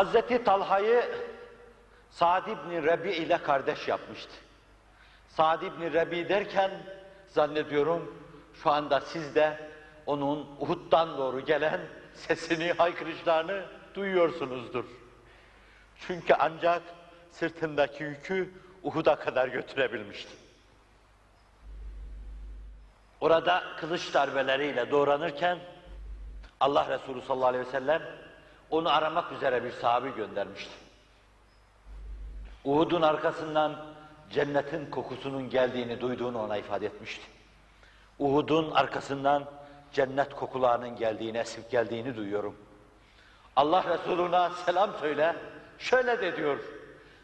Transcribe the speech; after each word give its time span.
Hazreti 0.00 0.44
Talha'yı 0.44 1.08
Sa'd 2.10 2.46
ibn 2.46 2.86
Rebi 2.86 3.10
ile 3.10 3.38
kardeş 3.38 3.88
yapmıştı. 3.88 4.32
Sa'd 5.28 5.62
ibn 5.62 5.82
Rebi 5.82 6.28
derken 6.28 6.70
zannediyorum 7.28 8.24
şu 8.62 8.70
anda 8.70 9.00
siz 9.00 9.34
de 9.34 9.70
onun 10.06 10.56
Uhud'dan 10.60 11.18
doğru 11.18 11.40
gelen 11.40 11.80
sesini, 12.14 12.72
haykırışlarını 12.72 13.64
duyuyorsunuzdur. 13.94 14.84
Çünkü 16.06 16.34
ancak 16.34 16.82
sırtındaki 17.30 18.02
yükü 18.02 18.54
Uhud'a 18.82 19.16
kadar 19.16 19.48
götürebilmişti. 19.48 20.32
Orada 23.20 23.64
kılıç 23.76 24.14
darbeleriyle 24.14 24.90
doğranırken 24.90 25.58
Allah 26.60 26.88
Resulü 26.88 27.22
sallallahu 27.22 27.48
aleyhi 27.48 27.66
ve 27.66 27.70
sellem 27.70 28.29
onu 28.70 28.88
aramak 28.88 29.32
üzere 29.32 29.64
bir 29.64 29.72
sahabi 29.72 30.14
göndermişti. 30.14 30.70
Uhud'un 32.64 33.02
arkasından 33.02 33.76
cennetin 34.30 34.90
kokusunun 34.90 35.50
geldiğini 35.50 36.00
duyduğunu 36.00 36.42
ona 36.42 36.56
ifade 36.56 36.86
etmişti. 36.86 37.26
Uhud'un 38.18 38.70
arkasından 38.70 39.44
cennet 39.92 40.34
kokularının 40.34 40.96
geldiğini, 40.96 41.38
esip 41.38 41.70
geldiğini 41.70 42.16
duyuyorum. 42.16 42.56
Allah 43.56 43.84
Resuluna 43.88 44.50
selam 44.50 44.90
söyle, 45.00 45.36
şöyle 45.78 46.20
de 46.20 46.36
diyor, 46.36 46.58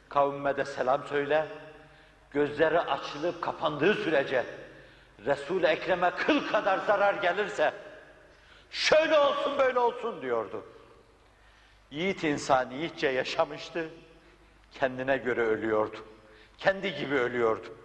kavmime 0.08 0.56
de 0.56 0.64
selam 0.64 1.06
söyle, 1.06 1.46
gözleri 2.30 2.80
açılıp 2.80 3.42
kapandığı 3.42 3.94
sürece 3.94 4.44
Resul-i 5.26 5.66
Ekrem'e 5.66 6.10
kıl 6.10 6.48
kadar 6.48 6.78
zarar 6.78 7.14
gelirse, 7.14 7.72
şöyle 8.70 9.18
olsun 9.18 9.58
böyle 9.58 9.78
olsun 9.78 10.22
diyordu. 10.22 10.64
Yiğit 11.90 12.24
insan 12.24 12.70
yiğitçe 12.70 13.08
yaşamıştı, 13.08 13.88
kendine 14.72 15.16
göre 15.16 15.40
ölüyordu. 15.40 15.96
Kendi 16.58 16.94
gibi 16.94 17.14
ölüyordu. 17.14 17.76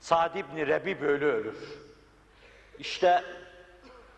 Sa'd 0.00 0.34
ibn 0.34 0.56
Rebi 0.56 1.00
böyle 1.00 1.24
ölür. 1.24 1.56
İşte 2.78 3.24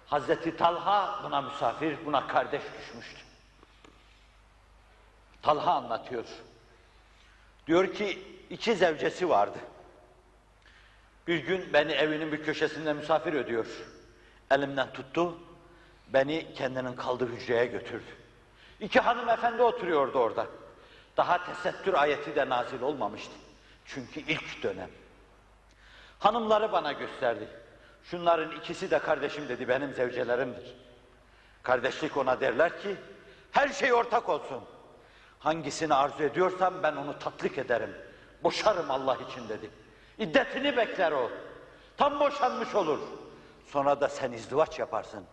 Hazreti 0.06 0.56
Talha 0.56 1.20
buna 1.24 1.40
misafir, 1.40 1.96
buna 2.06 2.26
kardeş 2.26 2.62
düşmüştü. 2.80 3.20
Talha 5.42 5.72
anlatıyor. 5.74 6.24
Diyor 7.66 7.94
ki 7.94 8.22
iki 8.50 8.74
zevcesi 8.74 9.28
vardı. 9.28 9.58
Bir 11.26 11.38
gün 11.38 11.72
beni 11.72 11.92
evinin 11.92 12.32
bir 12.32 12.44
köşesinde 12.44 12.92
misafir 12.92 13.32
ediyor. 13.32 13.66
Elimden 14.50 14.92
tuttu, 14.92 15.38
beni 16.08 16.54
kendinin 16.54 16.94
kaldığı 16.96 17.28
hücreye 17.28 17.66
götürdü. 17.66 18.21
İki 18.82 19.00
hanımefendi 19.00 19.62
oturuyordu 19.62 20.18
orada. 20.18 20.46
Daha 21.16 21.44
tesettür 21.44 21.94
ayeti 21.94 22.36
de 22.36 22.48
nazil 22.48 22.82
olmamıştı. 22.82 23.32
Çünkü 23.84 24.20
ilk 24.20 24.62
dönem. 24.62 24.90
Hanımları 26.18 26.72
bana 26.72 26.92
gösterdi. 26.92 27.48
Şunların 28.04 28.56
ikisi 28.56 28.90
de 28.90 28.98
kardeşim 28.98 29.48
dedi, 29.48 29.68
benim 29.68 29.92
zevcelerimdir. 29.92 30.74
Kardeşlik 31.62 32.16
ona 32.16 32.40
derler 32.40 32.82
ki, 32.82 32.96
her 33.52 33.68
şey 33.68 33.92
ortak 33.92 34.28
olsun. 34.28 34.64
Hangisini 35.38 35.94
arzu 35.94 36.22
ediyorsam 36.22 36.74
ben 36.82 36.96
onu 36.96 37.18
tatlık 37.18 37.58
ederim. 37.58 37.94
Boşarım 38.42 38.90
Allah 38.90 39.18
için 39.30 39.48
dedi. 39.48 39.70
İddetini 40.18 40.76
bekler 40.76 41.12
o. 41.12 41.30
Tam 41.96 42.20
boşanmış 42.20 42.74
olur. 42.74 42.98
Sonra 43.66 44.00
da 44.00 44.08
sen 44.08 44.32
izdivaç 44.32 44.78
yaparsın. 44.78 45.24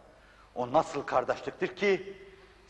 O 0.55 0.73
nasıl 0.73 1.03
kardeşliktir 1.03 1.75
ki 1.75 2.17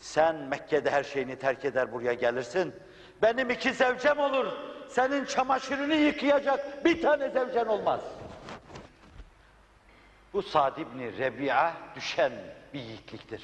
sen 0.00 0.36
Mekke'de 0.36 0.90
her 0.90 1.04
şeyini 1.04 1.36
terk 1.38 1.64
eder 1.64 1.92
buraya 1.92 2.12
gelirsin. 2.12 2.74
Benim 3.22 3.50
iki 3.50 3.72
zevcem 3.72 4.18
olur. 4.18 4.46
Senin 4.88 5.24
çamaşırını 5.24 5.94
yıkayacak 5.94 6.84
bir 6.84 7.02
tane 7.02 7.30
zevcen 7.30 7.66
olmaz. 7.66 8.00
Bu 10.32 10.42
Sa'd 10.42 10.76
ibn 10.78 10.98
Rebi'a 11.18 11.72
düşen 11.96 12.32
bir 12.74 12.80
yiğitliktir. 12.80 13.42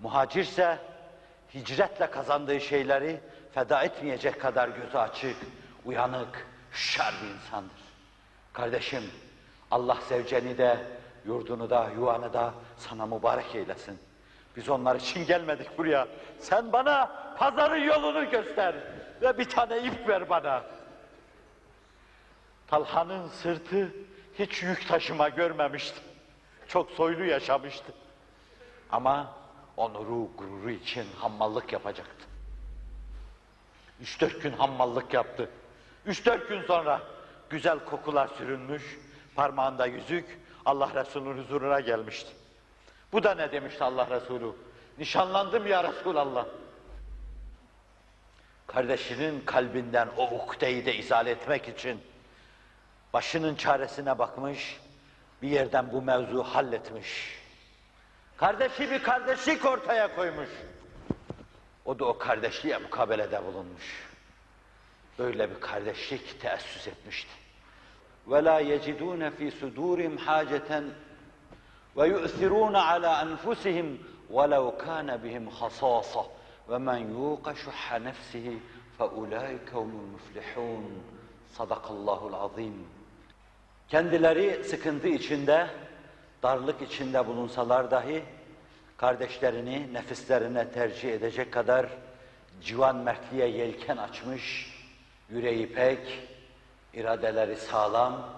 Muhacirse 0.00 0.78
hicretle 1.54 2.10
kazandığı 2.10 2.60
şeyleri 2.60 3.20
feda 3.52 3.82
etmeyecek 3.82 4.40
kadar 4.40 4.68
gözü 4.68 4.98
açık, 4.98 5.36
uyanık, 5.84 6.46
şer 6.72 7.14
bir 7.22 7.34
insandır. 7.34 7.84
Kardeşim, 8.52 9.10
Allah 9.70 9.98
zevceni 10.08 10.58
de, 10.58 10.78
yurdunu 11.26 11.70
da, 11.70 11.90
yuvanı 11.96 12.32
da 12.32 12.54
sana 12.76 13.06
mübarek 13.06 13.54
eylesin. 13.54 13.98
Biz 14.56 14.68
onlar 14.68 14.96
için 14.96 15.26
gelmedik 15.26 15.78
buraya. 15.78 16.08
Sen 16.38 16.72
bana 16.72 17.10
pazarın 17.38 17.82
yolunu 17.82 18.30
göster 18.30 18.74
ve 19.22 19.38
bir 19.38 19.48
tane 19.48 19.82
ip 19.82 20.08
ver 20.08 20.30
bana. 20.30 20.64
Talha'nın 22.66 23.28
sırtı 23.28 23.94
hiç 24.38 24.62
yük 24.62 24.88
taşıma 24.88 25.28
görmemişti. 25.28 26.00
Çok 26.68 26.90
soylu 26.90 27.24
yaşamıştı. 27.24 27.92
Ama 28.90 29.34
onuru, 29.76 30.28
gururu 30.38 30.70
için 30.70 31.06
hammallık 31.18 31.72
yapacaktı. 31.72 32.26
Üç 34.00 34.20
dört 34.20 34.42
gün 34.42 34.52
hammallık 34.52 35.14
yaptı. 35.14 35.50
Üç 36.06 36.26
dört 36.26 36.48
gün 36.48 36.62
sonra 36.62 37.02
güzel 37.50 37.78
kokular 37.78 38.28
sürünmüş, 38.28 38.98
parmağında 39.34 39.86
yüzük 39.86 40.40
Allah 40.64 40.90
Resulü'nün 40.94 41.42
huzuruna 41.42 41.80
gelmişti. 41.80 42.30
Bu 43.13 43.23
da 43.23 43.35
ne 43.35 43.51
demişti 43.51 43.83
Allah 43.83 44.09
Resulü? 44.09 44.51
Nişanlandım 44.97 45.67
ya 45.67 45.83
Resulallah. 45.83 46.45
Kardeşinin 48.67 49.41
kalbinden 49.45 50.07
o 50.17 50.35
ukdeyi 50.35 50.85
de 50.85 50.95
izale 50.95 51.31
etmek 51.31 51.67
için 51.67 52.01
başının 53.13 53.55
çaresine 53.55 54.19
bakmış, 54.19 54.79
bir 55.41 55.49
yerden 55.49 55.91
bu 55.91 56.01
mevzu 56.01 56.43
halletmiş. 56.43 57.39
Kardeşi 58.37 58.91
bir 58.91 59.03
kardeşlik 59.03 59.65
ortaya 59.65 60.15
koymuş. 60.15 60.49
O 61.85 61.99
da 61.99 62.05
o 62.05 62.17
kardeşliğe 62.17 62.77
mukabelede 62.77 63.45
bulunmuş. 63.45 64.09
Böyle 65.19 65.49
bir 65.49 65.59
kardeşlik 65.59 66.41
teessüs 66.41 66.87
etmişti. 66.87 67.31
وَلَا 68.27 68.61
يَجِدُونَ 68.61 69.31
ف۪ي 69.37 69.51
صُدُورِهِمْ 69.59 70.17
حَاجَةً 70.17 70.89
وَيُؤْثِرُونَ 71.95 72.75
عَلَى 72.75 73.11
أَنْفُسِهِمْ 73.25 73.87
وَلَوْ 74.37 74.65
كَانَ 74.85 75.17
بِهِمْ 75.23 75.49
خَصَاصَةٌ 75.49 76.23
وَمَنْ 76.69 76.99
يُوقَ 77.17 77.45
شُحَّ 77.63 77.85
نَفْسِهِ 78.07 78.47
فَاُولَٰئِكَ 78.99 79.69
هُمُ 79.73 79.91
الْمُفْلِحُونَ 80.03 80.83
Sadakallahul 81.57 82.33
azim. 82.33 82.87
Kendileri 83.89 84.63
sıkıntı 84.63 85.07
içinde, 85.07 85.67
darlık 86.43 86.81
içinde 86.81 87.27
bulunsalar 87.27 87.91
dahi 87.91 88.23
kardeşlerini 88.97 89.93
nefislerine 89.93 90.71
tercih 90.71 91.13
edecek 91.13 91.53
kadar 91.53 91.85
civan 92.61 92.95
mertliğe 92.95 93.47
yelken 93.47 93.97
açmış, 93.97 94.75
yüreği 95.29 95.73
pek, 95.73 96.29
iradeleri 96.93 97.55
sağlam, 97.55 98.29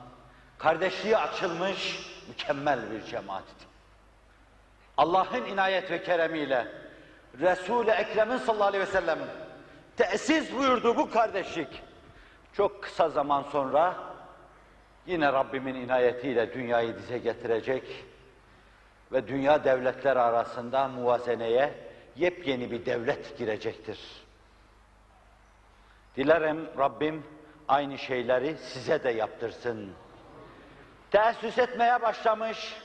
kardeşliği 0.58 1.18
açılmış 1.18 2.12
mükemmel 2.29 2.91
bir 2.91 3.05
cemaattir. 3.05 3.69
Allah'ın 4.97 5.45
inayet 5.45 5.91
ve 5.91 6.03
keremiyle 6.03 6.69
Resul-i 7.41 7.91
Ekrem'in 7.91 8.37
sallallahu 8.37 8.69
aleyhi 8.69 8.87
ve 8.87 8.91
sellem 8.91 9.19
tesis 9.97 10.53
buyurduğu 10.53 10.97
bu 10.97 11.11
kardeşlik 11.11 11.83
çok 12.53 12.83
kısa 12.83 13.09
zaman 13.09 13.43
sonra 13.43 13.95
yine 15.07 15.33
Rabbimin 15.33 15.75
inayetiyle 15.75 16.55
dünyayı 16.55 16.99
dize 16.99 17.19
getirecek 17.19 18.05
ve 19.13 19.29
dünya 19.29 19.65
devletler 19.65 20.17
arasında 20.17 20.89
muvazeneye 20.89 21.75
yepyeni 22.17 22.71
bir 22.71 22.87
devlet 22.87 23.39
girecektir. 23.39 23.99
Dilerim 26.17 26.69
Rabbim 26.79 27.25
aynı 27.69 27.99
şeyleri 27.99 28.57
size 28.57 29.05
de 29.05 29.11
yaptırsın. 29.11 29.93
Teessüs 31.11 31.59
etmeye 31.59 32.03
başlamış 32.03 32.77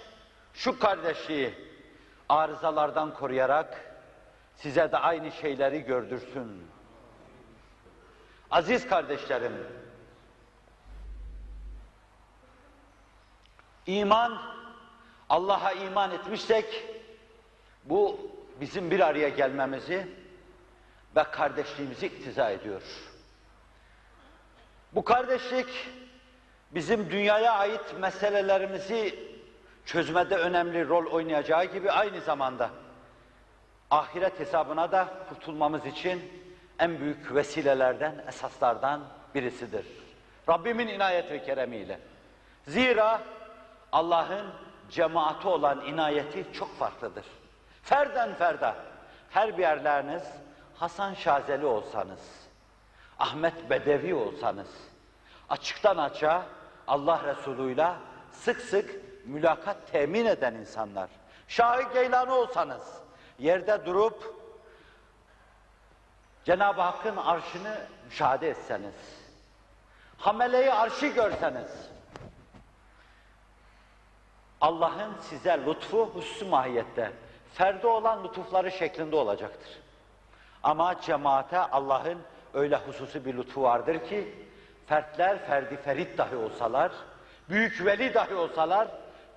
şu 0.54 0.80
kardeşliği 0.80 1.54
arızalardan 2.30 3.14
koruyarak 3.14 3.92
size 4.56 4.92
de 4.92 4.98
aynı 4.98 5.32
şeyleri 5.32 5.82
gördürsün. 5.82 6.68
Aziz 8.52 8.88
kardeşlerim, 8.88 9.68
iman, 13.86 14.42
Allah'a 15.30 15.72
iman 15.72 16.12
etmişsek, 16.12 16.86
bu 17.84 18.20
bizim 18.62 18.92
bir 18.92 19.00
araya 19.00 19.30
gelmemizi 19.30 20.08
ve 21.16 21.24
kardeşliğimizi 21.24 22.06
iktiza 22.06 22.50
ediyor. 22.50 22.82
Bu 24.92 25.04
kardeşlik, 25.04 25.90
bizim 26.76 27.10
dünyaya 27.10 27.54
ait 27.54 28.00
meselelerimizi 28.00 29.32
çözmede 29.86 30.36
önemli 30.36 30.88
rol 30.88 31.06
oynayacağı 31.12 31.66
gibi 31.66 31.92
aynı 31.92 32.22
zamanda 32.22 32.70
ahiret 33.92 34.40
hesabına 34.40 34.92
da 34.92 35.08
kurtulmamız 35.30 35.86
için 35.86 36.32
en 36.80 37.00
büyük 37.00 37.36
vesilelerden, 37.36 38.24
esaslardan 38.28 39.02
birisidir. 39.36 39.86
Rabbimin 40.50 40.88
inayet 40.88 41.32
ve 41.32 41.44
keremiyle. 41.44 42.00
Zira 42.68 43.22
Allah'ın 43.92 44.48
cemaati 44.90 45.48
olan 45.48 45.86
inayeti 45.86 46.46
çok 46.54 46.78
farklıdır. 46.80 47.26
Ferden 47.84 48.34
ferda, 48.34 48.76
her 49.30 49.58
bir 49.58 49.62
yerleriniz 49.62 50.24
Hasan 50.76 51.14
Şazeli 51.14 51.66
olsanız, 51.66 52.20
Ahmet 53.20 53.70
Bedevi 53.70 54.14
olsanız, 54.14 54.68
açıktan 55.50 55.98
açığa 55.98 56.46
Allah 56.92 57.22
Resulü'yle 57.24 57.94
sık 58.32 58.62
sık 58.62 59.02
mülakat 59.26 59.92
temin 59.92 60.26
eden 60.26 60.54
insanlar, 60.54 61.10
Şah-ı 61.48 61.94
Geylani 61.94 62.32
olsanız, 62.32 62.82
yerde 63.40 63.86
durup 63.86 64.36
Cenab-ı 66.44 66.82
Hakk'ın 66.82 67.18
arşını 67.18 67.78
müşahede 68.06 68.50
etseniz, 68.50 68.96
hameleyi 70.18 70.74
arşı 70.74 71.08
görseniz, 71.08 71.90
Allah'ın 74.62 75.14
size 75.22 75.60
lütfu 75.66 76.06
hususi 76.06 76.46
mahiyette, 76.46 77.12
ferde 77.54 77.88
olan 77.88 78.24
lütufları 78.24 78.72
şeklinde 78.72 79.16
olacaktır. 79.16 79.80
Ama 80.64 81.02
cemaate 81.02 81.60
Allah'ın 81.60 82.22
öyle 82.54 82.76
hususi 82.76 83.26
bir 83.26 83.38
lütfu 83.38 83.64
vardır 83.64 84.06
ki, 84.06 84.51
fertler 84.92 85.38
ferdi 85.48 85.78
ferit 85.78 86.18
dahi 86.18 86.36
olsalar, 86.36 86.92
büyük 87.50 87.86
veli 87.86 88.14
dahi 88.14 88.36
olsalar, 88.36 88.88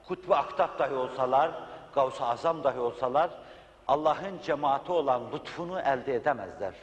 kutbu 0.09 0.35
aktap 0.35 0.79
dahi 0.79 0.95
olsalar, 0.95 1.51
Gavs-ı 1.95 2.25
Azam 2.25 2.65
dahi 2.65 2.79
olsalar, 2.79 3.31
Allah'ın 3.89 4.39
cemaati 4.45 4.93
olan 4.93 5.33
lütfunu 5.33 5.81
elde 5.81 6.15
edemezler. 6.15 6.75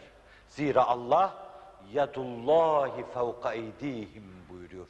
Zira 0.49 0.83
Allah, 0.87 1.33
yadullahi 1.93 3.05
fevka 3.13 3.53
eydihim 3.53 4.45
buyuruyor. 4.49 4.87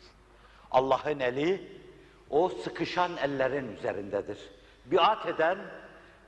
Allah'ın 0.72 1.20
eli, 1.20 1.82
o 2.30 2.50
sıkışan 2.50 3.12
ellerin 3.18 3.76
üzerindedir. 3.76 4.40
Biat 4.86 5.26
eden, 5.26 5.58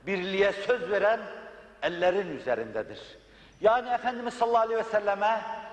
birliğe 0.06 0.52
söz 0.52 0.90
veren 0.90 1.20
ellerin 1.82 2.36
üzerindedir. 2.36 3.00
Yani 3.60 3.88
Efendimiz 3.88 4.34
sallallahu 4.34 4.62
aleyhi 4.62 4.80
ve 4.80 4.90
selleme 4.90 5.63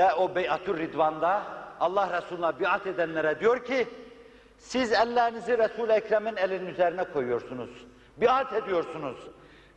ve 0.00 0.14
o 0.14 0.34
beyatür 0.34 0.78
ridvanda 0.78 1.42
Allah 1.80 2.22
Resulü'ne 2.22 2.60
biat 2.60 2.86
edenlere 2.86 3.40
diyor 3.40 3.64
ki 3.64 3.88
siz 4.58 4.92
ellerinizi 4.92 5.58
Resul-i 5.58 5.92
Ekrem'in 5.92 6.36
elinin 6.36 6.66
üzerine 6.66 7.04
koyuyorsunuz. 7.04 7.70
Biat 8.16 8.52
ediyorsunuz. 8.52 9.16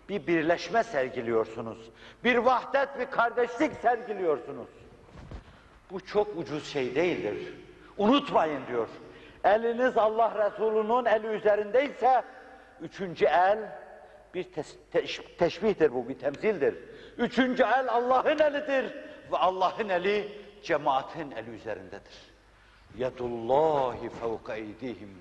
Bir 0.09 0.27
birleşme 0.27 0.83
sergiliyorsunuz. 0.83 1.77
Bir 2.23 2.37
vahdet, 2.37 2.99
bir 2.99 3.05
kardeşlik 3.05 3.73
sergiliyorsunuz. 3.73 4.67
Bu 5.91 5.99
çok 6.05 6.37
ucuz 6.37 6.67
şey 6.67 6.95
değildir. 6.95 7.53
Unutmayın 7.97 8.67
diyor. 8.67 8.87
Eliniz 9.43 9.97
Allah 9.97 10.45
Resulü'nün 10.45 11.05
eli 11.05 11.27
üzerindeyse 11.27 12.23
üçüncü 12.81 13.25
el 13.25 13.59
bir 14.33 14.43
teş- 14.93 15.37
teşbihtir 15.37 15.93
bu, 15.93 16.09
bir 16.09 16.19
temsildir. 16.19 16.75
Üçüncü 17.17 17.63
el 17.63 17.89
Allah'ın 17.89 18.39
elidir 18.39 18.93
ve 19.31 19.37
Allah'ın 19.37 19.89
eli 19.89 20.31
cemaatin 20.63 21.31
eli 21.31 21.49
üzerindedir. 21.49 22.33
Yadullahi 22.97 24.09
fevka 24.09 24.55
eydihim 24.55 25.17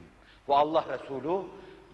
ve 0.48 0.54
Allah 0.54 0.84
Resulü 0.88 1.42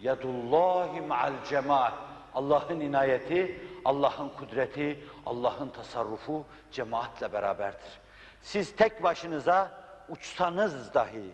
yadullahi 0.01 1.01
ma'al 1.01 1.33
cemaat 1.49 1.95
Allah'ın 2.35 2.81
inayeti, 2.81 3.61
Allah'ın 3.85 4.29
kudreti, 4.29 5.05
Allah'ın 5.27 5.69
tasarrufu 5.69 6.45
cemaatle 6.73 7.33
beraberdir. 7.33 8.01
Siz 8.43 8.77
tek 8.77 9.03
başınıza 9.03 9.71
uçsanız 10.09 10.95
dahi, 10.95 11.31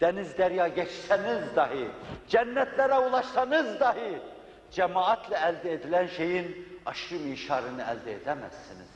deniz 0.00 0.38
derya 0.38 0.68
geçseniz 0.68 1.56
dahi, 1.56 1.88
cennetlere 2.28 2.98
ulaşsanız 2.98 3.80
dahi, 3.80 4.18
cemaatle 4.70 5.36
elde 5.36 5.72
edilen 5.72 6.06
şeyin 6.06 6.78
aşırı 6.86 7.18
mişarını 7.18 7.82
elde 7.82 8.12
edemezsiniz. 8.12 8.91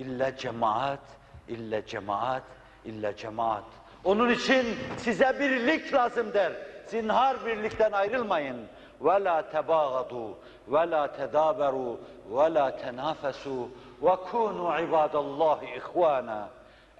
İlla 0.00 0.36
cemaat, 0.36 1.00
illa 1.48 1.86
cemaat, 1.86 2.42
illa 2.84 3.16
cemaat. 3.16 3.64
Onun 4.04 4.30
için 4.30 4.66
size 4.96 5.40
birlik 5.40 5.94
lazım 5.94 6.32
der. 6.34 6.52
Zinhar 6.86 7.46
birlikten 7.46 7.92
ayrılmayın. 7.92 8.56
Ve 9.00 9.24
la 9.24 9.50
tebagadu 9.50 10.38
ve 10.68 10.90
la 10.90 11.12
tedaberu 11.12 12.00
ve 12.30 12.54
la 12.54 12.76
tenafesu 12.76 13.68
ve 14.02 14.16
kunu 14.16 14.80
ibadallahi 14.80 15.66
ihvana. 15.76 16.48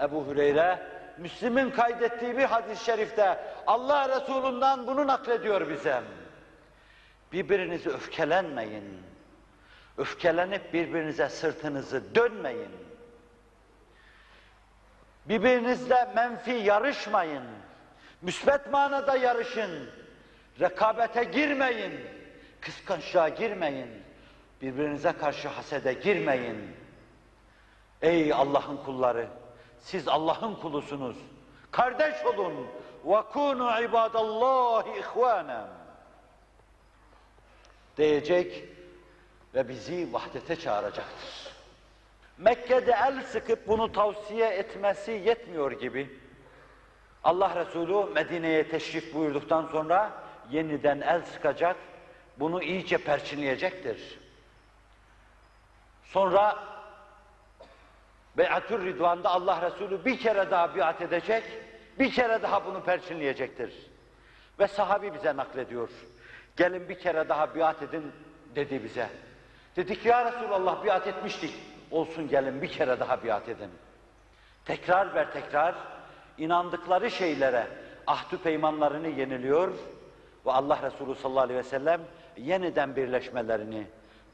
Ebu 0.03 0.26
Hüreyre 0.26 0.79
Müslim'in 1.19 1.70
kaydettiği 1.70 2.37
bir 2.37 2.44
hadis-i 2.44 2.85
şerifte 2.85 3.38
Allah 3.67 4.08
Resulü'nden 4.08 4.87
bunu 4.87 5.06
naklediyor 5.06 5.69
bize. 5.69 6.03
Birbirinizi 7.32 7.91
öfkelenmeyin. 7.91 9.03
Öfkelenip 9.99 10.73
birbirinize 10.73 11.29
sırtınızı 11.29 12.14
dönmeyin. 12.14 12.90
Birbirinizle 15.30 16.12
menfi 16.16 16.52
yarışmayın. 16.52 17.44
Müsbet 18.22 18.72
manada 18.72 19.18
yarışın. 19.18 19.90
Rekabete 20.60 21.24
girmeyin. 21.24 22.00
Kıskançlığa 22.62 23.30
girmeyin. 23.30 23.90
Birbirinize 24.62 25.12
karşı 25.12 25.48
hasede 25.48 25.94
girmeyin. 25.94 26.75
Ey 28.02 28.34
Allah'ın 28.34 28.78
kulları! 28.78 29.28
Siz 29.80 30.07
Allah'ın 30.07 30.56
kulusunuz. 30.56 31.18
Kardeş 31.72 32.26
olun. 32.26 32.68
وَكُونُوا 33.06 33.71
عِبَادَ 33.81 34.16
اللّٰهِ 34.26 35.02
اِخْوَانًا 35.02 35.68
Diyecek 37.97 38.64
ve 39.54 39.69
bizi 39.69 40.14
vahdete 40.14 40.56
çağıracaktır. 40.56 41.56
Mekke'de 42.41 42.93
el 42.93 43.23
sıkıp 43.23 43.69
bunu 43.69 43.93
tavsiye 43.93 44.49
etmesi 44.49 45.11
yetmiyor 45.11 45.73
gibi. 45.73 46.20
Allah 47.25 47.56
Resulü 47.56 48.13
Medine'ye 48.13 48.69
teşrif 48.69 49.15
buyurduktan 49.15 49.67
sonra 49.73 50.13
yeniden 50.51 51.01
el 51.01 51.23
sıkacak, 51.23 51.77
bunu 52.39 52.63
iyice 52.63 52.99
perçinleyecektir. 52.99 54.19
Sonra 56.05 56.59
Beyatür 58.37 58.87
Ridvan'da 58.87 59.31
Allah 59.31 59.70
Resulü 59.70 60.05
bir 60.05 60.19
kere 60.19 60.51
daha 60.51 60.77
biat 60.77 61.03
edecek, 61.03 61.44
bir 61.99 62.13
kere 62.13 62.43
daha 62.43 62.67
bunu 62.67 62.85
perçinleyecektir. 62.85 63.73
Ve 64.59 64.69
sahabi 64.69 65.15
bize 65.15 65.37
naklediyor. 65.37 65.89
Gelin 66.56 66.89
bir 66.89 66.99
kere 66.99 67.29
daha 67.29 67.55
biat 67.55 67.82
edin 67.82 68.13
dedi 68.55 68.85
bize. 68.85 69.09
Dedik 69.77 70.06
ya 70.06 70.32
Resulallah 70.32 70.85
biat 70.85 71.06
etmiştik. 71.06 71.69
Olsun 71.91 72.29
gelin 72.29 72.63
bir 72.63 72.69
kere 72.69 73.01
daha 73.01 73.25
biat 73.25 73.49
edin. 73.49 73.70
Tekrar 74.65 75.15
ver 75.15 75.32
tekrar 75.32 75.75
inandıkları 76.39 77.11
şeylere 77.11 77.67
ahdü 78.06 78.39
peymanlarını 78.39 79.09
yeniliyor 79.09 79.73
ve 80.47 80.53
Allah 80.53 80.79
Resulü 80.82 81.15
sallallahu 81.15 81.44
aleyhi 81.44 81.59
ve 81.59 81.65
sellem 81.65 82.01
yeniden 82.37 82.97
birleşmelerini, 82.97 83.87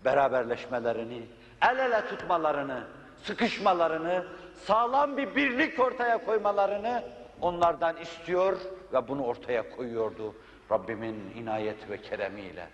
beraberleşmelerini, 0.04 1.22
el 1.62 1.78
ele 1.78 2.06
tutmalarını, 2.08 2.84
sıkışmalarını, 3.22 4.24
sağlam 4.54 5.16
bir 5.16 5.34
birlik 5.34 5.80
ortaya 5.80 6.24
koymalarını 6.24 7.02
onlardan 7.40 7.96
istiyor 7.96 8.56
ve 8.92 9.08
bunu 9.08 9.24
ortaya 9.24 9.70
koyuyordu 9.76 10.34
Rabbimin 10.70 11.32
inayet 11.36 11.90
ve 11.90 12.02
keremiyle. 12.02 12.66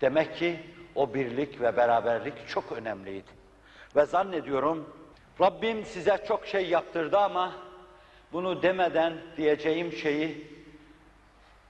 Demek 0.00 0.36
ki 0.36 0.60
o 0.94 1.14
birlik 1.14 1.60
ve 1.60 1.76
beraberlik 1.76 2.48
çok 2.48 2.72
önemliydi. 2.72 3.41
Ve 3.96 4.06
zannediyorum 4.06 4.96
Rabbim 5.40 5.84
size 5.84 6.24
çok 6.28 6.46
şey 6.46 6.68
yaptırdı 6.68 7.18
ama 7.18 7.52
bunu 8.32 8.62
demeden 8.62 9.12
diyeceğim 9.36 9.92
şeyi 9.92 10.46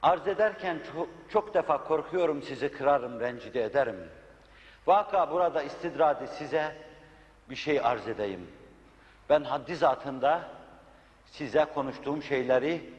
arz 0.03 0.29
ederken 0.29 0.81
çok, 0.93 1.09
çok 1.33 1.55
defa 1.55 1.85
korkuyorum 1.85 2.43
sizi 2.43 2.69
kırarım, 2.73 3.21
rencide 3.21 3.65
ederim. 3.65 3.97
Vaka 4.87 5.31
burada 5.31 5.63
istidradi 5.63 6.27
size 6.27 6.77
bir 7.51 7.57
şey 7.57 7.81
arz 7.81 8.09
edeyim. 8.09 8.47
Ben 9.29 9.45
haddi 9.45 9.77
zatında 9.77 10.49
size 11.27 11.65
konuştuğum 11.75 12.23
şeyleri 12.23 12.91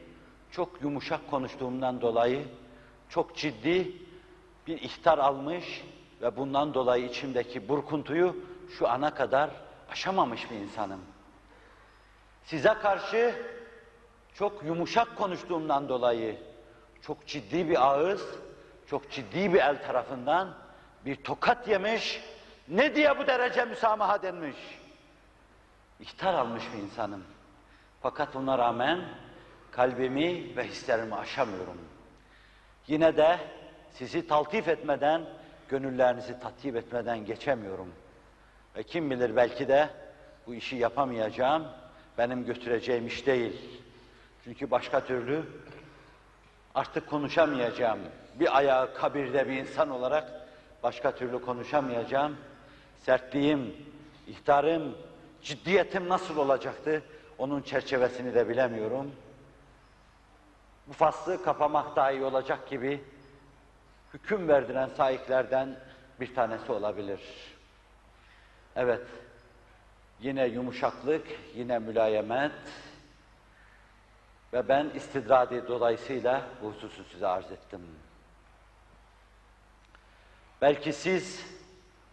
çok 0.50 0.82
yumuşak 0.82 1.30
konuştuğumdan 1.30 2.00
dolayı 2.00 2.44
çok 3.08 3.36
ciddi 3.36 3.92
bir 4.66 4.82
ihtar 4.82 5.18
almış 5.18 5.84
ve 6.22 6.36
bundan 6.36 6.74
dolayı 6.74 7.04
içimdeki 7.04 7.68
burkuntuyu 7.68 8.36
şu 8.78 8.88
ana 8.88 9.14
kadar 9.14 9.50
aşamamış 9.90 10.50
bir 10.50 10.56
insanım. 10.56 11.00
Size 12.44 12.74
karşı 12.74 13.34
çok 14.34 14.64
yumuşak 14.64 15.16
konuştuğumdan 15.16 15.88
dolayı 15.88 16.38
çok 17.02 17.26
ciddi 17.26 17.68
bir 17.68 17.86
ağız, 17.86 18.22
çok 18.86 19.10
ciddi 19.10 19.52
bir 19.52 19.58
el 19.60 19.86
tarafından 19.86 20.54
bir 21.04 21.16
tokat 21.16 21.68
yemiş, 21.68 22.22
ne 22.68 22.94
diye 22.94 23.18
bu 23.18 23.26
derece 23.26 23.64
müsamaha 23.64 24.22
denmiş? 24.22 24.56
İhtar 26.00 26.34
almış 26.34 26.64
bir 26.72 26.82
insanım. 26.82 27.24
Fakat 28.02 28.36
ona 28.36 28.58
rağmen 28.58 29.04
kalbimi 29.70 30.56
ve 30.56 30.64
hislerimi 30.68 31.14
aşamıyorum. 31.14 31.78
Yine 32.86 33.16
de 33.16 33.38
sizi 33.90 34.26
taltif 34.26 34.68
etmeden, 34.68 35.22
gönüllerinizi 35.68 36.40
tatip 36.40 36.76
etmeden 36.76 37.24
geçemiyorum. 37.24 37.92
Ve 38.76 38.82
kim 38.82 39.10
bilir 39.10 39.36
belki 39.36 39.68
de 39.68 39.88
bu 40.46 40.54
işi 40.54 40.76
yapamayacağım, 40.76 41.64
benim 42.18 42.44
götüreceğim 42.44 43.06
iş 43.06 43.26
değil. 43.26 43.82
Çünkü 44.44 44.70
başka 44.70 45.04
türlü 45.04 45.42
artık 46.74 47.10
konuşamayacağım. 47.10 47.98
Bir 48.40 48.56
ayağı 48.56 48.94
kabirde 48.94 49.48
bir 49.48 49.56
insan 49.56 49.90
olarak 49.90 50.48
başka 50.82 51.14
türlü 51.14 51.42
konuşamayacağım. 51.42 52.36
Sertliğim, 53.02 53.74
ihtarım, 54.26 54.96
ciddiyetim 55.42 56.08
nasıl 56.08 56.36
olacaktı? 56.36 57.02
Onun 57.38 57.62
çerçevesini 57.62 58.34
de 58.34 58.48
bilemiyorum. 58.48 59.12
Bu 60.86 60.92
faslı 60.92 61.44
kapamak 61.44 61.96
daha 61.96 62.12
iyi 62.12 62.24
olacak 62.24 62.70
gibi 62.70 63.04
hüküm 64.14 64.48
verdiren 64.48 64.88
sahiplerden 64.96 65.76
bir 66.20 66.34
tanesi 66.34 66.72
olabilir. 66.72 67.20
Evet, 68.76 69.06
yine 70.20 70.46
yumuşaklık, 70.46 71.26
yine 71.54 71.78
mülayemet 71.78 72.52
ve 74.52 74.68
ben 74.68 74.90
istidradi 74.94 75.68
dolayısıyla 75.68 76.46
bu 76.62 76.68
hususu 76.68 77.04
size 77.04 77.26
arz 77.26 77.52
ettim. 77.52 77.80
Belki 80.60 80.92
siz 80.92 81.46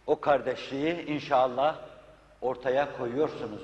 o 0.06 0.20
kardeşliği 0.20 1.06
inşallah 1.06 1.78
ortaya 2.40 2.96
koyuyorsunuz. 2.96 3.62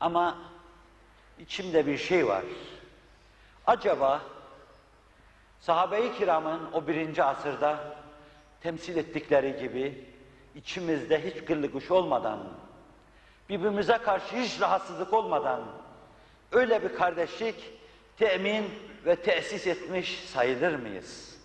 Ama 0.00 0.38
içimde 1.38 1.86
bir 1.86 1.98
şey 1.98 2.26
var. 2.26 2.44
Acaba 3.66 4.22
sahabe-i 5.60 6.18
kiramın 6.18 6.72
o 6.72 6.86
birinci 6.86 7.22
asırda 7.22 7.96
temsil 8.60 8.96
ettikleri 8.96 9.60
gibi 9.60 10.04
içimizde 10.56 11.24
hiç 11.24 11.44
gırlıkış 11.44 11.90
olmadan, 11.90 12.38
birbirimize 13.48 13.98
karşı 13.98 14.36
hiç 14.36 14.60
rahatsızlık 14.60 15.12
olmadan 15.12 15.60
öyle 16.52 16.82
bir 16.82 16.94
kardeşlik 16.94 17.72
temin 18.18 18.70
ve 19.06 19.16
tesis 19.16 19.66
etmiş 19.66 20.24
sayılır 20.24 20.74
mıyız? 20.74 21.36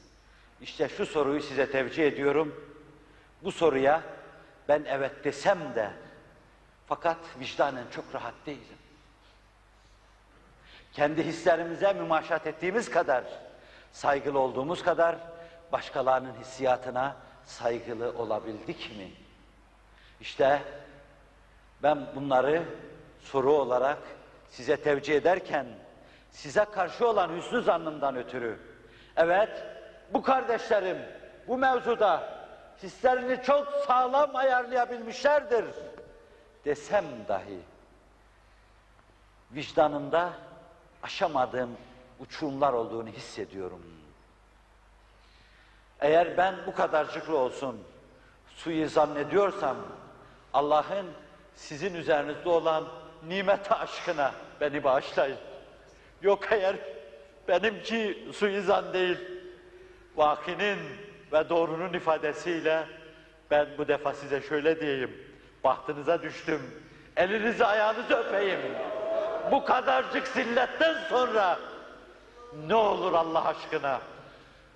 İşte 0.62 0.90
şu 0.90 1.06
soruyu 1.06 1.42
size 1.42 1.72
tevcih 1.72 2.08
ediyorum. 2.08 2.76
Bu 3.44 3.52
soruya 3.52 4.02
ben 4.68 4.84
evet 4.88 5.24
desem 5.24 5.76
de 5.76 5.92
fakat 6.88 7.18
vicdanen 7.40 7.86
çok 7.96 8.06
rahat 8.14 8.34
değilim. 8.46 8.78
Kendi 10.94 11.24
hislerimize 11.24 11.94
mümaşat 11.94 12.48
ettiğimiz 12.48 12.90
kadar, 12.90 13.24
saygılı 13.92 14.40
olduğumuz 14.40 14.84
kadar 14.84 15.16
başkalarının 15.72 16.34
hissiyatına 16.40 17.16
saygılı 17.52 18.18
olabildik 18.18 18.98
mi? 18.98 19.12
İşte 20.22 20.62
ben 21.84 22.08
bunları 22.16 22.64
soru 23.22 23.54
olarak 23.54 23.98
size 24.50 24.78
tevcih 24.78 25.16
ederken 25.16 25.68
size 26.32 26.66
karşı 26.66 27.08
olan 27.08 27.30
hüsnü 27.36 27.62
zannımdan 27.62 28.16
ötürü 28.16 28.60
evet 29.18 29.64
bu 30.14 30.22
kardeşlerim 30.22 30.98
bu 31.48 31.58
mevzuda 31.58 32.42
hislerini 32.84 33.44
çok 33.44 33.68
sağlam 33.88 34.36
ayarlayabilmişlerdir 34.36 35.66
desem 36.66 37.06
dahi 37.28 37.60
vicdanımda 39.52 40.34
aşamadığım 41.04 41.78
uçurumlar 42.20 42.74
olduğunu 42.74 43.10
hissediyorum. 43.10 44.01
Eğer 46.02 46.38
ben 46.38 46.56
bu 46.68 46.76
kadarcıklı 46.76 47.38
olsun 47.38 47.80
suyu 48.56 48.90
zannediyorsam 48.90 49.78
Allah'ın 50.54 51.06
sizin 51.56 51.96
üzerinizde 51.96 52.50
olan 52.50 52.84
nimete 53.28 53.76
aşkına 53.76 54.32
beni 54.62 54.84
bağışlayın. 54.84 55.38
Yok 56.22 56.52
eğer 56.52 56.76
benimki 57.48 58.28
suizan 58.34 58.94
değil, 58.94 59.18
vakinin 60.16 60.80
ve 61.32 61.50
doğrunun 61.50 61.94
ifadesiyle 61.94 62.86
ben 63.52 63.68
bu 63.78 63.88
defa 63.88 64.14
size 64.14 64.42
şöyle 64.42 64.80
diyeyim, 64.80 65.28
bahtınıza 65.64 66.22
düştüm, 66.22 66.62
elinizi 67.18 67.66
ayağınızı 67.66 68.14
öpeyim. 68.14 68.60
Bu 69.52 69.66
kadarcık 69.66 70.28
zilletten 70.28 70.96
sonra 71.10 71.60
ne 72.68 72.76
olur 72.76 73.14
Allah 73.14 73.46
aşkına, 73.46 74.02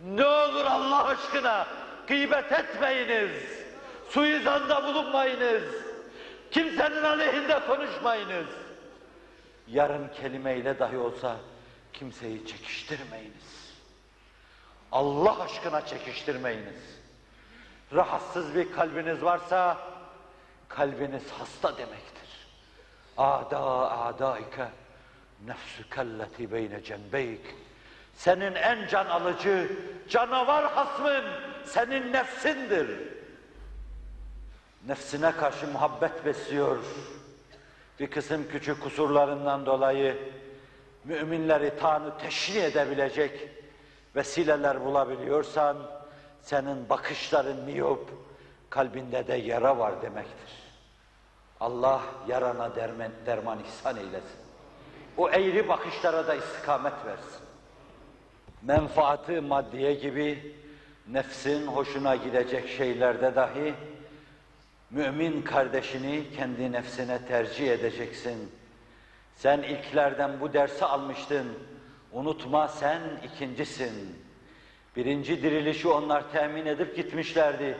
ne 0.01 0.25
olur 0.25 0.65
Allah 0.65 1.05
aşkına 1.05 1.67
gıybet 2.07 2.51
etmeyiniz, 2.51 3.43
suizanda 4.09 4.83
bulunmayınız, 4.83 5.63
kimsenin 6.51 7.03
aleyhinde 7.03 7.59
konuşmayınız. 7.67 8.47
Yarın 9.67 10.07
kelimeyle 10.07 10.79
dahi 10.79 10.97
olsa 10.97 11.37
kimseyi 11.93 12.47
çekiştirmeyiniz. 12.47 13.75
Allah 14.91 15.41
aşkına 15.41 15.85
çekiştirmeyiniz. 15.85 16.99
Rahatsız 17.93 18.55
bir 18.55 18.71
kalbiniz 18.71 19.23
varsa 19.23 19.77
kalbiniz 20.67 21.23
hasta 21.39 21.77
demektir. 21.77 22.47
Ada 23.17 23.59
adaike 23.91 24.67
nefsükelleti 25.45 26.51
beyne 26.51 26.83
cembeyk. 26.83 27.55
Senin 28.15 28.55
en 28.55 28.87
can 28.87 29.05
alıcı, 29.05 29.71
canavar 30.09 30.71
hasmın 30.71 31.23
senin 31.65 32.13
nefsindir. 32.13 32.89
Nefsine 34.87 35.31
karşı 35.31 35.67
muhabbet 35.67 36.25
besliyor. 36.25 36.77
Bir 37.99 38.11
kısım 38.11 38.47
küçük 38.51 38.83
kusurlarından 38.83 39.65
dolayı 39.65 40.17
müminleri 41.03 41.77
tanı 41.79 42.17
teşri 42.17 42.59
edebilecek 42.59 43.49
vesileler 44.15 44.85
bulabiliyorsan 44.85 45.77
senin 46.41 46.89
bakışların 46.89 47.57
miyop, 47.57 48.09
kalbinde 48.69 49.27
de 49.27 49.35
yara 49.35 49.77
var 49.77 50.01
demektir. 50.01 50.65
Allah 51.59 52.01
yarana 52.27 52.75
derman, 52.75 53.11
derman 53.25 53.59
ihsan 53.59 53.97
eylesin. 53.97 54.39
O 55.17 55.29
eğri 55.29 55.67
bakışlara 55.67 56.27
da 56.27 56.35
istikamet 56.35 56.93
versin. 57.05 57.44
Menfaati 58.67 59.39
maddiye 59.41 59.93
gibi 59.93 60.55
nefsin 61.07 61.67
hoşuna 61.67 62.15
gidecek 62.15 62.69
şeylerde 62.69 63.35
dahi 63.35 63.73
mümin 64.89 65.41
kardeşini 65.41 66.23
kendi 66.37 66.71
nefsine 66.71 67.19
tercih 67.27 67.71
edeceksin. 67.71 68.51
Sen 69.35 69.61
ilklerden 69.61 70.39
bu 70.39 70.53
dersi 70.53 70.85
almıştın. 70.85 71.47
Unutma 72.11 72.67
sen 72.67 73.01
ikincisin. 73.25 74.15
Birinci 74.95 75.43
dirilişi 75.43 75.87
onlar 75.87 76.31
temin 76.31 76.65
edip 76.65 76.95
gitmişlerdi. 76.95 77.77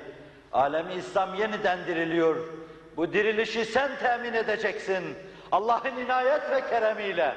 Alemi 0.51 0.93
İslam 0.93 1.35
yeniden 1.35 1.79
diriliyor. 1.87 2.53
Bu 2.97 3.13
dirilişi 3.13 3.65
sen 3.65 3.91
temin 3.99 4.33
edeceksin. 4.33 5.03
Allah'ın 5.51 5.97
inayet 5.97 6.51
ve 6.51 6.69
keremiyle. 6.69 7.35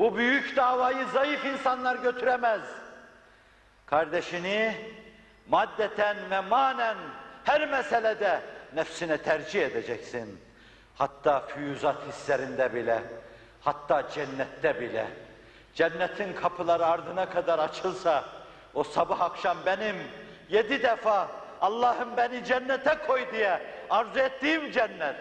Bu 0.00 0.16
büyük 0.16 0.56
davayı 0.56 1.06
zayıf 1.06 1.44
insanlar 1.44 1.96
götüremez. 1.96 2.60
Kardeşini 3.86 4.74
maddeten 5.48 6.16
ve 6.30 6.40
manen 6.40 6.96
her 7.44 7.68
meselede 7.68 8.40
nefsine 8.74 9.16
tercih 9.16 9.62
edeceksin. 9.62 10.40
Hatta 10.94 11.40
füyüzat 11.40 11.96
hislerinde 12.08 12.74
bile, 12.74 13.02
hatta 13.60 14.10
cennette 14.10 14.80
bile. 14.80 15.06
Cennetin 15.74 16.32
kapıları 16.32 16.86
ardına 16.86 17.30
kadar 17.30 17.58
açılsa, 17.58 18.24
o 18.74 18.84
sabah 18.84 19.20
akşam 19.20 19.56
benim 19.66 19.96
yedi 20.48 20.82
defa 20.82 21.28
Allah'ım 21.60 22.16
beni 22.16 22.44
cennete 22.44 22.98
koy 23.06 23.32
diye 23.32 23.62
arzu 23.90 24.18
ettiğim 24.18 24.72
cennet. 24.72 25.16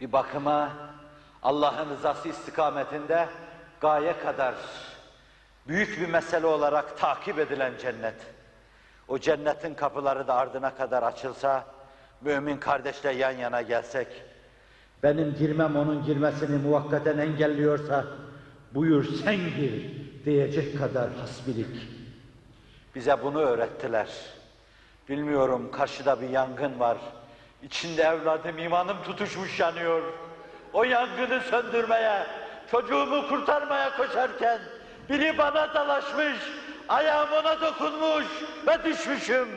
Bir 0.00 0.12
bakıma 0.12 0.70
Allah'ın 1.42 1.90
rızası 1.90 2.28
istikametinde 2.28 3.28
gaye 3.80 4.18
kadar 4.18 4.54
büyük 5.68 6.00
bir 6.00 6.08
mesele 6.08 6.46
olarak 6.46 6.98
takip 6.98 7.38
edilen 7.38 7.72
cennet. 7.78 8.14
O 9.08 9.18
cennetin 9.18 9.74
kapıları 9.74 10.26
da 10.26 10.34
ardına 10.34 10.74
kadar 10.74 11.02
açılsa, 11.02 11.64
mümin 12.20 12.56
kardeşle 12.56 13.12
yan 13.12 13.30
yana 13.30 13.62
gelsek, 13.62 14.06
benim 15.02 15.34
girmem 15.34 15.76
onun 15.76 16.04
girmesini 16.04 16.56
muvakkaten 16.56 17.18
engelliyorsa, 17.18 18.04
buyur 18.74 19.04
sen 19.24 19.36
gir 19.36 19.92
diyecek 20.24 20.78
kadar 20.78 21.10
hasbilik. 21.12 21.88
Bize 22.94 23.22
bunu 23.22 23.40
öğrettiler. 23.40 24.08
Bilmiyorum 25.08 25.70
karşıda 25.72 26.20
bir 26.20 26.28
yangın 26.28 26.80
var. 26.80 26.98
İçinde 27.62 28.02
evladım 28.02 28.58
imanım 28.58 28.96
tutuşmuş 29.02 29.60
yanıyor. 29.60 30.02
O 30.72 30.84
yangını 30.84 31.40
söndürmeye, 31.40 32.26
çocuğumu 32.70 33.28
kurtarmaya 33.28 33.96
koşarken 33.96 34.60
biri 35.08 35.38
bana 35.38 35.74
dalaşmış, 35.74 36.38
ayağım 36.88 37.32
ona 37.32 37.60
dokunmuş 37.60 38.26
ve 38.66 38.84
düşmüşüm. 38.84 39.48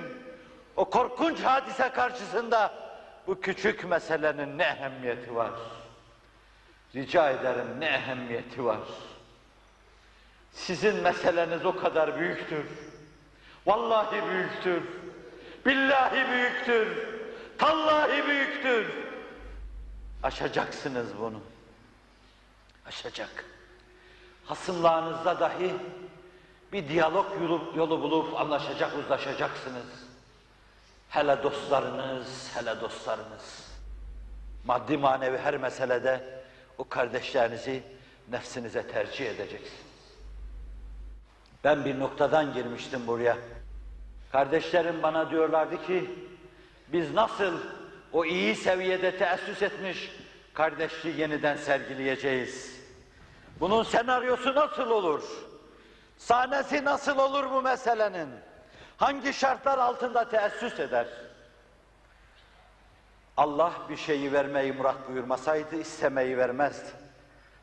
O 0.75 0.89
korkunç 0.89 1.39
hadise 1.39 1.89
karşısında 1.89 2.73
bu 3.27 3.41
küçük 3.41 3.83
meselenin 3.83 4.57
ne 4.57 4.63
ehemmiyeti 4.63 5.35
var? 5.35 5.51
Rica 6.95 7.29
ederim 7.29 7.67
ne 7.79 7.85
ehemmiyeti 7.85 8.65
var? 8.65 8.79
Sizin 10.51 10.95
meseleniz 10.95 11.65
o 11.65 11.75
kadar 11.75 12.19
büyüktür. 12.19 12.65
Vallahi 13.65 14.29
büyüktür. 14.29 14.83
Billahi 15.65 16.29
büyüktür. 16.31 16.87
Tallahi 17.57 18.27
büyüktür. 18.27 19.04
Aşacaksınız 20.25 21.07
bunu. 21.19 21.39
Aşacak. 22.85 23.45
Hasımlarınızda 24.45 25.39
dahi 25.39 25.75
bir 26.73 26.89
diyalog 26.89 27.25
yolu, 27.41 27.73
yolu 27.75 28.01
bulup 28.01 28.39
anlaşacak, 28.39 28.97
uzlaşacaksınız. 28.97 29.85
Hele 31.09 31.43
dostlarınız, 31.43 32.51
hele 32.55 32.81
dostlarınız. 32.81 33.67
Maddi 34.65 34.97
manevi 34.97 35.37
her 35.37 35.57
meselede 35.57 36.43
o 36.77 36.89
kardeşlerinizi 36.89 37.83
nefsinize 38.31 38.87
tercih 38.87 39.25
edeceksiniz. 39.25 39.85
Ben 41.63 41.85
bir 41.85 41.99
noktadan 41.99 42.53
girmiştim 42.53 43.07
buraya. 43.07 43.37
Kardeşlerim 44.31 45.03
bana 45.03 45.31
diyorlardı 45.31 45.87
ki, 45.87 46.11
biz 46.87 47.13
nasıl 47.13 47.53
o 48.15 48.25
iyi 48.25 48.55
seviyede 48.55 49.17
teessüs 49.17 49.61
etmiş 49.61 50.11
kardeşliği 50.53 51.19
yeniden 51.19 51.55
sergileyeceğiz? 51.57 52.81
Bunun 53.59 53.83
senaryosu 53.83 54.55
nasıl 54.55 54.89
olur? 54.89 55.23
Sahnesi 56.17 56.85
nasıl 56.85 57.17
olur 57.17 57.51
bu 57.51 57.61
meselenin? 57.61 58.29
Hangi 58.97 59.33
şartlar 59.33 59.77
altında 59.77 60.29
teessüs 60.29 60.79
eder? 60.79 61.07
Allah 63.37 63.73
bir 63.89 63.97
şeyi 63.97 64.33
vermeyi 64.33 64.73
murat 64.73 65.09
buyurmasaydı 65.09 65.75
istemeyi 65.75 66.37
vermezdi. 66.37 66.89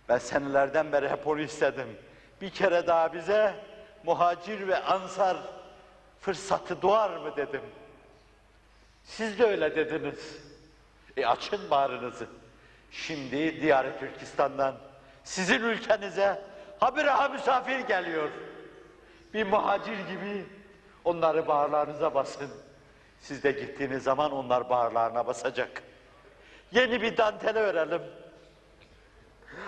Ben 0.09 0.19
senelerden 0.19 0.93
beri 0.93 1.09
hep 1.09 1.27
onu 1.27 1.41
istedim. 1.41 1.89
Bir 2.41 2.51
kere 2.51 2.87
daha 2.87 3.13
bize 3.13 3.55
muhacir 4.05 4.69
ve 4.69 4.85
ansar 4.85 5.37
fırsatı 6.21 6.83
doğar 6.83 7.17
mı 7.17 7.37
dedim. 7.37 7.63
Siz 9.05 9.39
de 9.39 9.45
öyle 9.45 9.77
dediniz. 9.77 10.39
E 11.17 11.27
açın 11.27 11.71
bağrınızı. 11.71 12.27
Şimdi 12.91 13.63
Diyar 13.63 13.99
Türkistan'dan 13.99 14.75
sizin 15.25 15.63
ülkenize 15.63 16.43
habire 16.81 17.29
misafir 17.29 17.79
geliyor. 17.79 18.31
Bir 19.35 19.47
muhacir 19.47 19.99
gibi 19.99 20.47
onları 21.05 21.49
bağırlarınıza 21.49 22.15
basın. 22.15 22.51
Siz 23.21 23.43
de 23.43 23.53
gittiğiniz 23.53 24.03
zaman 24.03 24.33
onlar 24.33 24.71
bağırlarına 24.71 25.27
basacak. 25.27 25.83
Yeni 26.73 27.03
bir 27.03 27.17
dantele 27.17 27.59
örelim. 27.59 28.03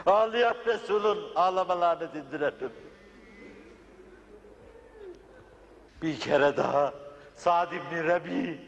Ağlayan 0.07 0.57
Resul'ün 0.67 1.35
ağlamalarını 1.35 2.15
dindirelim. 2.15 2.73
Bir 6.03 6.21
kere 6.21 6.57
daha 6.57 6.95
Sa'd 7.37 7.73
ibn 7.73 8.09
Rebi, 8.09 8.61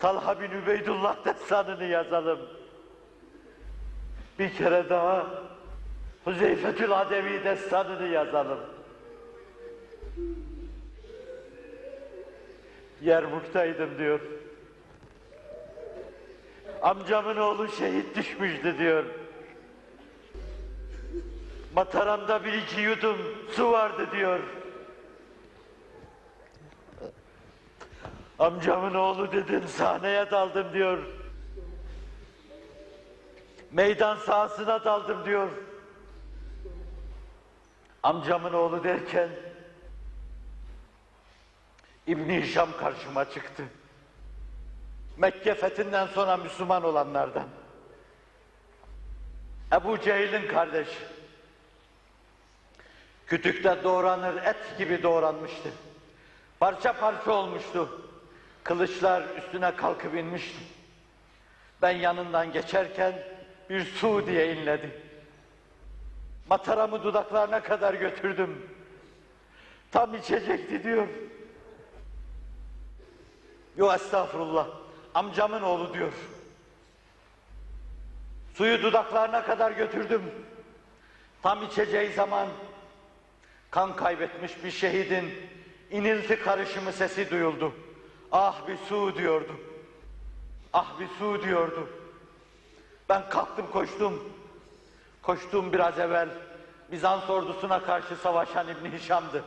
Talha 0.00 0.40
bin 0.40 0.50
Übeydullah 0.50 1.24
destanını 1.24 1.84
yazalım. 1.84 2.38
Bir 4.38 4.54
kere 4.54 4.88
daha 4.88 5.26
Huzeyfetül 6.24 7.00
Adevi 7.00 7.44
destanını 7.44 8.08
yazalım. 8.08 8.60
Yermuk'taydım 13.02 13.98
diyor. 13.98 14.20
Amcamın 16.82 17.36
oğlu 17.36 17.68
şehit 17.68 18.16
düşmüştü 18.16 18.78
diyor. 18.78 19.04
Mataramda 21.74 22.44
bir 22.44 22.52
iki 22.52 22.80
yudum 22.80 23.16
su 23.56 23.72
vardı 23.72 24.08
diyor. 24.12 24.40
Amcamın 28.40 28.94
oğlu 28.94 29.32
dedim 29.32 29.68
sahneye 29.68 30.30
daldım 30.30 30.72
diyor. 30.72 30.98
Meydan 33.70 34.16
sahasına 34.16 34.84
daldım 34.84 35.24
diyor. 35.24 35.48
Amcamın 38.02 38.52
oğlu 38.52 38.84
derken 38.84 39.28
İbn 42.06 42.30
Hişam 42.30 42.68
karşıma 42.76 43.30
çıktı. 43.30 43.64
Mekke 45.16 45.54
fethinden 45.54 46.06
sonra 46.06 46.36
Müslüman 46.36 46.84
olanlardan. 46.84 47.48
Ebu 49.72 50.00
Cehil'in 50.00 50.48
kardeşi. 50.48 50.98
Kütükte 53.26 53.84
doğranır 53.84 54.42
et 54.42 54.78
gibi 54.78 55.02
doğranmıştı. 55.02 55.68
Parça 56.60 56.92
parça 56.92 57.32
olmuştu. 57.32 58.09
Kılıçlar 58.64 59.22
üstüne 59.38 59.76
kalkıp 59.76 60.14
inmişti. 60.14 60.58
Ben 61.82 61.90
yanından 61.90 62.52
geçerken 62.52 63.22
bir 63.70 63.84
su 63.84 64.26
diye 64.26 64.54
inledi. 64.54 64.90
Mataramı 66.48 67.02
dudaklarına 67.02 67.62
kadar 67.62 67.94
götürdüm. 67.94 68.66
Tam 69.92 70.14
içecekti 70.14 70.84
diyor. 70.84 71.06
Yo 73.76 73.92
estağfurullah. 73.94 74.68
Amcamın 75.14 75.62
oğlu 75.62 75.94
diyor. 75.94 76.12
Suyu 78.54 78.82
dudaklarına 78.82 79.44
kadar 79.44 79.72
götürdüm. 79.72 80.22
Tam 81.42 81.62
içeceği 81.62 82.12
zaman 82.12 82.48
kan 83.70 83.96
kaybetmiş 83.96 84.64
bir 84.64 84.70
şehidin 84.70 85.34
inilti 85.90 86.42
karışımı 86.42 86.92
sesi 86.92 87.30
duyuldu. 87.30 87.74
Ah 88.32 88.68
bir 88.68 88.76
su 88.76 89.16
diyordu. 89.16 89.52
Ah 90.72 91.00
bir 91.00 91.08
su 91.18 91.42
diyordu. 91.42 91.88
Ben 93.08 93.28
kalktım 93.28 93.66
koştum. 93.72 94.32
Koştum 95.22 95.72
biraz 95.72 95.98
evvel 95.98 96.28
Bizans 96.92 97.30
ordusuna 97.30 97.82
karşı 97.82 98.16
savaşan 98.16 98.68
İbn 98.68 98.96
Hişam'dı. 98.96 99.44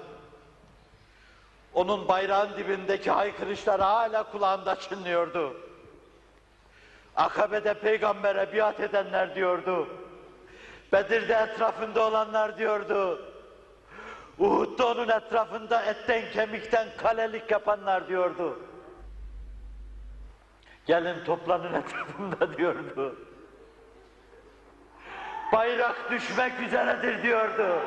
Onun 1.74 2.08
bayrağın 2.08 2.58
dibindeki 2.58 3.12
haykırışlar 3.12 3.82
hala 3.82 4.32
kulağımda 4.32 4.76
çınlıyordu. 4.76 5.54
Akabe'de 7.16 7.74
peygambere 7.74 8.54
biat 8.54 8.80
edenler 8.80 9.36
diyordu. 9.36 9.88
Bedir'de 10.94 11.34
etrafında 11.34 12.08
olanlar 12.08 12.58
diyordu. 12.58 13.22
Uhud'da 14.40 14.88
onun 14.88 15.10
etrafında 15.10 15.86
etten 15.86 16.32
kemikten 16.34 16.88
kalelik 16.98 17.52
yapanlar 17.52 18.08
diyordu. 18.08 18.60
Gelin 20.86 21.24
toplanın 21.24 21.74
etrafında 21.82 22.58
diyordu. 22.58 23.16
Bayrak 25.54 26.12
düşmek 26.12 26.60
üzeredir 26.60 27.24
diyordu. 27.24 27.80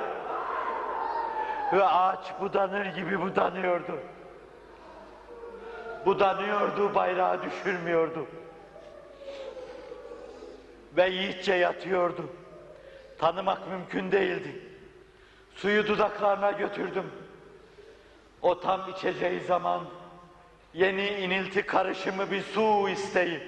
Ve 1.72 1.84
ağaç 1.84 2.40
budanır 2.40 2.86
gibi 2.86 3.20
budanıyordu. 3.20 3.98
Budanıyordu, 6.06 6.94
bayrağı 6.94 7.42
düşürmüyordu. 7.42 8.26
Ve 10.96 11.08
yiğitçe 11.08 11.54
yatıyordu. 11.54 12.26
Tanımak 13.18 13.68
mümkün 13.68 14.12
değildi. 14.12 14.60
Suyu 15.54 15.86
dudaklarına 15.86 16.50
götürdüm. 16.50 17.12
O 18.42 18.60
tam 18.60 18.90
içeceği 18.90 19.40
zaman 19.40 19.80
yeni 20.76 21.08
inilti 21.08 21.62
karışımı 21.62 22.30
bir 22.30 22.42
su 22.42 22.88
isteyip 22.88 23.42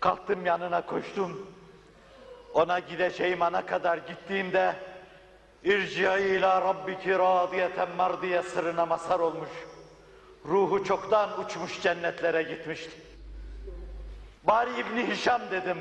kalktım 0.00 0.46
yanına 0.46 0.86
koştum. 0.86 1.46
Ona 2.54 2.78
gideceğim 2.78 3.42
ana 3.42 3.66
kadar 3.66 3.98
gittiğimde 3.98 4.76
İrci'i 5.64 6.36
ila 6.36 6.62
rabbiki 6.62 7.10
radiyeten 7.10 7.90
mardiye 7.96 8.42
sırrına 8.42 8.86
mazhar 8.86 9.20
olmuş. 9.20 9.48
Ruhu 10.44 10.84
çoktan 10.84 11.40
uçmuş 11.40 11.82
cennetlere 11.82 12.42
gitmişti. 12.42 12.92
Bari 14.44 14.70
İbni 14.80 15.10
Hişam 15.10 15.42
dedim. 15.50 15.78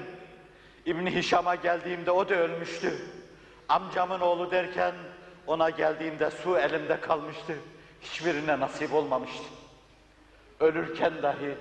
İbni 0.86 1.16
Hişam'a 1.16 1.56
geldiğimde 1.56 2.12
o 2.12 2.30
da 2.30 2.36
ölmüştü. 2.36 2.94
Amcamın 3.70 4.20
oğlu 4.20 4.52
derken 4.52 4.94
ona 5.48 5.70
geldiğimde 5.70 6.32
su 6.32 6.58
elimde 6.58 7.02
kalmıştı. 7.02 7.56
hiçbirine 8.02 8.60
nasip 8.60 8.94
olmamıştı. 8.94 9.44
Ölürken 10.60 11.14
dahi 11.24 11.56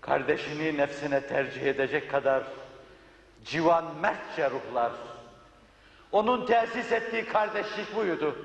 kardeşini 0.00 0.76
nefsine 0.76 1.26
tercih 1.26 1.62
edecek 1.62 2.10
kadar 2.10 2.42
civan 3.44 3.84
mertçe 4.00 4.50
ruhlar. 4.50 4.92
Onun 6.12 6.46
tesis 6.46 6.92
ettiği 6.92 7.24
kardeşlik 7.24 7.96
buydu. 7.96 8.36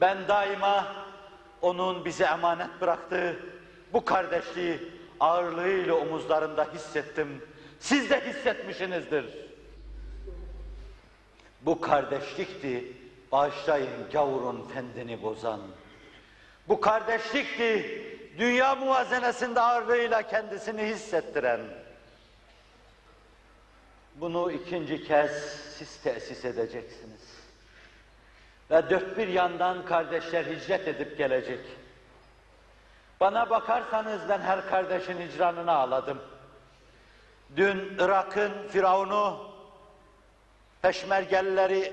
Ben 0.00 0.28
daima 0.28 0.94
onun 1.62 2.04
bize 2.04 2.24
emanet 2.24 2.80
bıraktığı 2.80 3.36
bu 3.92 4.04
kardeşliği 4.04 4.78
ağırlığıyla 5.20 5.94
omuzlarımda 5.94 6.64
hissettim. 6.74 7.42
Siz 7.80 8.10
de 8.10 8.28
hissetmişsinizdir. 8.28 9.24
Bu 11.62 11.80
kardeşlikti, 11.80 12.92
bağışlayın 13.32 14.10
gavurun 14.12 14.68
fendini 14.74 15.22
bozan. 15.22 15.60
Bu 16.68 16.80
kardeşlikti, 16.80 18.02
dünya 18.38 18.74
muvazenesinde 18.74 19.60
ağırlığıyla 19.60 20.22
kendisini 20.22 20.82
hissettiren. 20.82 21.60
Bunu 24.14 24.52
ikinci 24.52 25.04
kez 25.04 25.30
siz 25.78 26.02
tesis 26.02 26.44
edeceksiniz. 26.44 27.38
Ve 28.70 28.90
dört 28.90 29.18
bir 29.18 29.28
yandan 29.28 29.84
kardeşler 29.84 30.44
hicret 30.44 30.88
edip 30.88 31.18
gelecek. 31.18 31.60
Bana 33.20 33.50
bakarsanız 33.50 34.28
ben 34.28 34.40
her 34.40 34.68
kardeşin 34.68 35.20
hicranını 35.20 35.72
ağladım. 35.72 36.22
Dün 37.56 37.96
Irak'ın 37.98 38.68
Firavun'u, 38.68 39.50
Peşmergelileri 40.82 41.92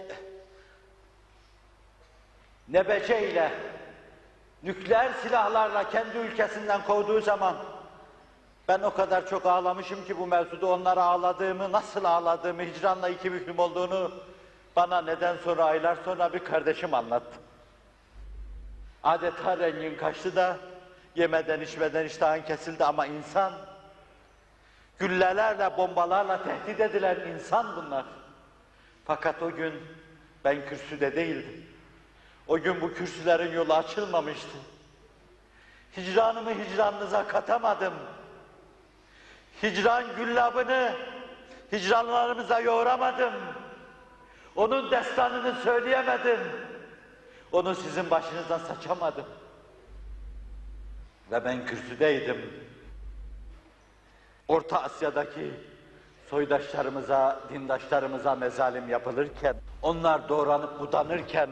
nebece 2.68 3.32
ile 3.32 3.52
nükleer 4.66 5.12
silahlarla 5.24 5.90
kendi 5.90 6.18
ülkesinden 6.18 6.84
kovduğu 6.84 7.22
zaman 7.22 7.56
ben 8.68 8.80
o 8.82 8.94
kadar 8.94 9.28
çok 9.28 9.46
ağlamışım 9.46 10.06
ki 10.06 10.20
bu 10.20 10.28
mevzuda 10.28 10.68
onlara 10.68 11.04
ağladığımı, 11.04 11.72
nasıl 11.72 12.04
ağladığımı, 12.04 12.62
hicranla 12.62 13.10
iki 13.10 13.34
büklüm 13.34 13.60
olduğunu 13.60 14.12
bana 14.76 15.02
neden 15.02 15.38
sonra 15.38 15.66
aylar 15.66 15.98
sonra 16.06 16.34
bir 16.34 16.40
kardeşim 16.40 16.94
anlattı. 16.94 17.40
Adeta 19.04 19.58
rengin 19.58 19.98
kaçtı 19.98 20.36
da 20.36 20.58
yemeden 21.16 21.62
içmeden 21.62 22.06
iştahın 22.06 22.42
kesildi 22.42 22.86
ama 22.86 23.06
insan 23.06 23.54
güllelerle, 25.00 25.78
bombalarla 25.78 26.44
tehdit 26.44 26.80
edilen 26.80 27.20
insan 27.28 27.76
bunlar. 27.76 28.06
Fakat 29.06 29.44
o 29.44 29.52
gün 29.52 29.74
ben 30.44 30.66
kürsüde 30.66 31.16
değildim. 31.16 31.75
O 32.48 32.60
gün 32.60 32.82
bu 32.82 32.94
kürsülerin 32.94 33.54
yolu 33.54 33.74
açılmamıştı. 33.74 34.58
Hicranımı 35.98 36.52
hicranınıza 36.52 37.28
katamadım. 37.28 37.94
Hicran 39.64 40.04
güllabını 40.16 40.96
hicranlarımıza 41.72 42.60
yoğuramadım. 42.60 43.34
Onun 44.56 44.92
destanını 44.92 45.56
söyleyemedim. 45.64 46.40
Onu 47.52 47.76
sizin 47.76 48.10
başınızdan 48.10 48.60
saçamadım. 48.60 49.26
Ve 51.32 51.46
ben 51.46 51.66
kürsüdeydim. 51.66 52.54
Orta 54.48 54.84
Asya'daki 54.84 55.52
soydaşlarımıza, 56.30 57.40
dindaşlarımıza 57.50 58.36
mezalim 58.36 58.90
yapılırken, 58.90 59.56
onlar 59.82 60.30
doğranıp 60.30 60.80
budanırken, 60.80 61.50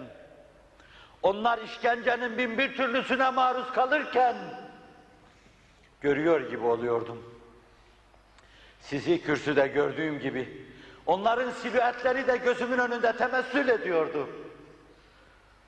onlar 1.23 1.59
işkencenin 1.61 2.37
bin 2.37 2.57
bir 2.57 2.75
türlüsüne 2.75 3.29
maruz 3.29 3.71
kalırken, 3.71 4.35
görüyor 6.01 6.49
gibi 6.49 6.65
oluyordum. 6.65 7.23
Sizi 8.79 9.21
kürsüde 9.21 9.67
gördüğüm 9.67 10.19
gibi, 10.19 10.67
onların 11.05 11.51
silüetleri 11.51 12.27
de 12.27 12.37
gözümün 12.37 12.77
önünde 12.77 13.17
temessül 13.17 13.67
ediyordu. 13.67 14.29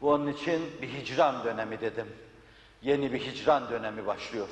Bu 0.02 0.12
onun 0.12 0.28
için 0.28 0.62
bir 0.82 0.88
hicran 0.88 1.44
dönemi 1.44 1.82
dedim. 1.82 2.08
Yeni 2.82 3.14
bir 3.14 3.20
hicran 3.20 3.70
dönemi 3.70 4.06
başlıyor. 4.06 4.48